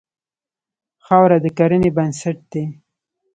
خاوره 1.05 1.37
د 1.43 1.45
کرنې 1.57 1.89
بنسټ 1.97 2.37
دی. 2.51 2.63